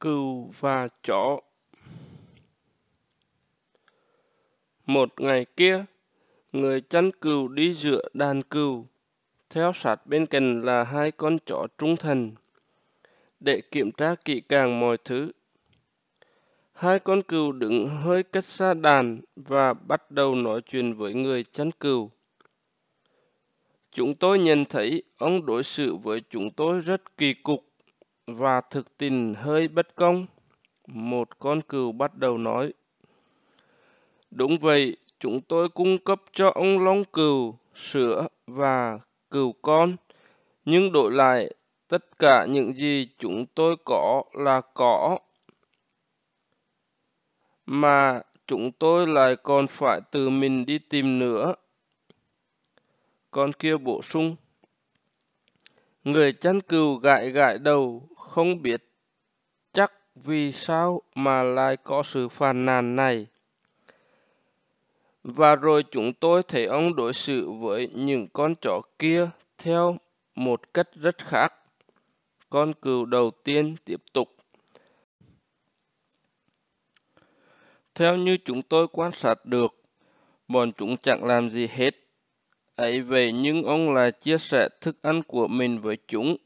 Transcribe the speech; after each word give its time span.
cừu 0.00 0.50
và 0.60 0.88
chó. 1.02 1.40
Một 4.86 5.20
ngày 5.20 5.46
kia, 5.56 5.84
người 6.52 6.80
chăn 6.80 7.10
cừu 7.20 7.48
đi 7.48 7.74
giữa 7.74 8.08
đàn 8.14 8.42
cừu. 8.42 8.86
Theo 9.50 9.72
sát 9.72 10.06
bên 10.06 10.26
cạnh 10.26 10.60
là 10.60 10.84
hai 10.84 11.10
con 11.10 11.38
chó 11.46 11.66
trung 11.78 11.96
thành 11.96 12.34
để 13.40 13.60
kiểm 13.60 13.90
tra 13.92 14.14
kỹ 14.24 14.40
càng 14.40 14.80
mọi 14.80 14.96
thứ, 15.04 15.32
hai 16.72 16.98
con 16.98 17.22
cừu 17.22 17.52
đứng 17.52 17.88
hơi 17.88 18.22
cách 18.22 18.44
xa 18.44 18.74
đàn 18.74 19.20
và 19.36 19.74
bắt 19.74 20.10
đầu 20.10 20.34
nói 20.34 20.60
chuyện 20.66 20.94
với 20.94 21.14
người 21.14 21.44
chăn 21.44 21.70
cừu. 21.70 22.10
Chúng 23.92 24.14
tôi 24.14 24.38
nhận 24.38 24.64
thấy 24.64 25.02
ông 25.18 25.46
đối 25.46 25.62
xử 25.62 25.96
với 25.96 26.22
chúng 26.30 26.50
tôi 26.50 26.80
rất 26.80 27.16
kỳ 27.16 27.34
cục 27.34 27.69
và 28.34 28.60
thực 28.60 28.98
tình 28.98 29.34
hơi 29.34 29.68
bất 29.68 29.94
công. 29.94 30.26
Một 30.86 31.38
con 31.38 31.60
cừu 31.60 31.92
bắt 31.92 32.16
đầu 32.16 32.38
nói. 32.38 32.72
Đúng 34.30 34.58
vậy, 34.58 34.96
chúng 35.18 35.40
tôi 35.40 35.68
cung 35.68 35.98
cấp 35.98 36.22
cho 36.32 36.50
ông 36.50 36.84
long 36.84 37.04
cừu, 37.04 37.54
sữa 37.74 38.26
và 38.46 38.98
cừu 39.30 39.52
con, 39.62 39.96
nhưng 40.64 40.92
đổi 40.92 41.12
lại 41.12 41.54
tất 41.88 42.18
cả 42.18 42.46
những 42.50 42.74
gì 42.74 43.08
chúng 43.18 43.46
tôi 43.46 43.76
có 43.84 44.22
là 44.32 44.60
có 44.74 45.18
mà 47.66 48.20
chúng 48.46 48.72
tôi 48.72 49.06
lại 49.06 49.36
còn 49.36 49.66
phải 49.66 50.00
tự 50.10 50.28
mình 50.28 50.66
đi 50.66 50.78
tìm 50.78 51.18
nữa. 51.18 51.54
Con 53.30 53.52
kia 53.52 53.76
bổ 53.76 54.02
sung. 54.02 54.36
Người 56.04 56.32
chăn 56.32 56.60
cừu 56.60 56.96
gãi 56.96 57.30
gãi 57.30 57.58
đầu, 57.58 58.08
không 58.30 58.62
biết 58.62 58.84
chắc 59.72 59.92
vì 60.14 60.52
sao 60.52 61.02
mà 61.14 61.42
lại 61.42 61.76
có 61.76 62.02
sự 62.02 62.28
phàn 62.28 62.64
nàn 62.64 62.96
này. 62.96 63.26
Và 65.24 65.56
rồi 65.56 65.84
chúng 65.90 66.12
tôi 66.12 66.42
thấy 66.42 66.66
ông 66.66 66.96
đối 66.96 67.12
xử 67.12 67.50
với 67.50 67.88
những 67.94 68.28
con 68.32 68.54
chó 68.60 68.80
kia 68.98 69.28
theo 69.58 69.96
một 70.34 70.74
cách 70.74 70.88
rất 70.94 71.18
khác. 71.18 71.54
Con 72.50 72.72
cừu 72.72 73.04
đầu 73.04 73.30
tiên 73.44 73.76
tiếp 73.84 74.02
tục. 74.12 74.36
Theo 77.94 78.16
như 78.16 78.38
chúng 78.44 78.62
tôi 78.62 78.88
quan 78.92 79.12
sát 79.12 79.44
được, 79.44 79.74
bọn 80.48 80.72
chúng 80.72 80.96
chẳng 80.96 81.24
làm 81.24 81.50
gì 81.50 81.66
hết. 81.66 81.94
Ấy 82.76 83.00
vậy 83.00 83.32
nhưng 83.32 83.62
ông 83.62 83.94
lại 83.94 84.12
chia 84.12 84.38
sẻ 84.38 84.68
thức 84.80 85.02
ăn 85.02 85.22
của 85.22 85.48
mình 85.48 85.80
với 85.80 85.96
chúng 86.06 86.36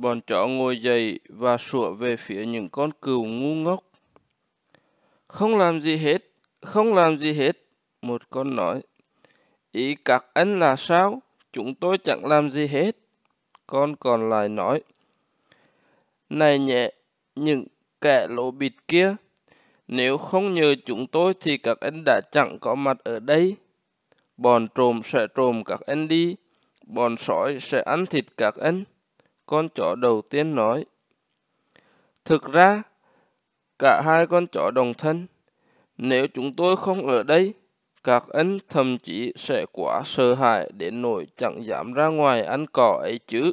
Bọn 0.00 0.20
chó 0.20 0.46
ngồi 0.46 0.82
dậy 0.82 1.20
và 1.28 1.56
sủa 1.58 1.92
về 1.92 2.16
phía 2.16 2.46
những 2.46 2.68
con 2.68 2.90
cừu 3.02 3.24
ngu 3.24 3.54
ngốc. 3.54 3.84
Không 5.28 5.58
làm 5.58 5.80
gì 5.80 5.96
hết, 5.96 6.22
không 6.60 6.94
làm 6.94 7.18
gì 7.18 7.32
hết, 7.32 7.56
một 8.02 8.30
con 8.30 8.56
nói. 8.56 8.82
Ý 9.72 9.94
các 9.94 10.24
anh 10.34 10.60
là 10.60 10.76
sao? 10.76 11.22
Chúng 11.52 11.74
tôi 11.74 11.98
chẳng 11.98 12.26
làm 12.26 12.50
gì 12.50 12.66
hết. 12.66 12.96
Con 13.66 13.96
còn 13.96 14.30
lại 14.30 14.48
nói. 14.48 14.82
Này 16.30 16.58
nhẹ, 16.58 16.92
những 17.36 17.64
kẻ 18.00 18.26
lỗ 18.30 18.50
bịt 18.50 18.72
kia, 18.88 19.16
nếu 19.88 20.18
không 20.18 20.54
nhờ 20.54 20.74
chúng 20.86 21.06
tôi 21.06 21.32
thì 21.40 21.58
các 21.58 21.80
anh 21.80 22.02
đã 22.04 22.20
chẳng 22.32 22.58
có 22.60 22.74
mặt 22.74 22.98
ở 23.04 23.18
đây. 23.18 23.56
Bọn 24.36 24.66
trộm 24.74 25.00
sẽ 25.04 25.26
trộm 25.34 25.64
các 25.64 25.80
anh 25.86 26.08
đi, 26.08 26.36
bọn 26.82 27.16
sói 27.16 27.58
sẽ 27.60 27.82
ăn 27.82 28.06
thịt 28.06 28.24
các 28.36 28.54
anh 28.56 28.84
con 29.48 29.68
chó 29.74 29.94
đầu 29.94 30.22
tiên 30.30 30.54
nói. 30.54 30.84
Thực 32.24 32.52
ra, 32.52 32.82
cả 33.78 34.02
hai 34.04 34.26
con 34.26 34.46
chó 34.46 34.70
đồng 34.70 34.94
thân, 34.94 35.26
nếu 35.96 36.26
chúng 36.34 36.56
tôi 36.56 36.76
không 36.76 37.06
ở 37.06 37.22
đây, 37.22 37.54
các 38.04 38.24
anh 38.32 38.58
thậm 38.68 38.98
chí 38.98 39.32
sẽ 39.36 39.66
quá 39.72 40.02
sợ 40.04 40.34
hãi 40.34 40.70
đến 40.78 41.02
nỗi 41.02 41.26
chẳng 41.36 41.64
dám 41.64 41.92
ra 41.92 42.06
ngoài 42.06 42.44
ăn 42.44 42.66
cỏ 42.72 42.98
ấy 43.02 43.18
chứ. 43.26 43.52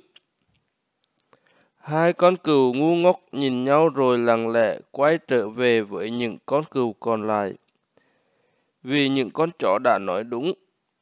Hai 1.76 2.14
con 2.14 2.36
cừu 2.36 2.74
ngu 2.74 2.96
ngốc 2.96 3.20
nhìn 3.32 3.64
nhau 3.64 3.90
rồi 3.90 4.18
lặng 4.18 4.52
lẽ 4.52 4.80
quay 4.92 5.20
trở 5.28 5.50
về 5.50 5.82
với 5.82 6.12
những 6.12 6.38
con 6.46 6.64
cừu 6.72 6.94
còn 6.94 7.28
lại. 7.28 7.54
Vì 8.84 9.10
những 9.10 9.32
con 9.32 9.50
chó 9.60 9.80
đã 9.84 10.00
nói 10.02 10.24
đúng, 10.24 10.54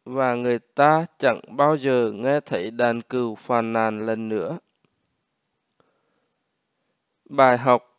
và 0.06 0.36
người 0.36 0.60
ta 0.60 1.06
chẳng 1.18 1.42
bao 1.48 1.78
giờ 1.78 2.12
nghe 2.16 2.40
thấy 2.40 2.72
đàn 2.72 3.02
cừu 3.02 3.36
phàn 3.36 3.74
nàn 3.74 4.06
lần 4.06 4.30
nữa. 4.30 4.58
Bài 7.30 7.58
học 7.58 7.94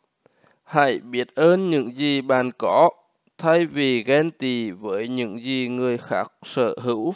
Hãy 0.65 0.99
biết 0.99 1.35
ơn 1.35 1.69
những 1.69 1.91
gì 1.91 2.21
bạn 2.21 2.51
có, 2.57 2.89
thay 3.37 3.65
vì 3.65 4.03
ghen 4.03 4.31
tị 4.31 4.71
với 4.71 5.07
những 5.07 5.39
gì 5.41 5.67
người 5.67 5.97
khác 5.97 6.31
sở 6.43 6.75
hữu. 6.81 7.13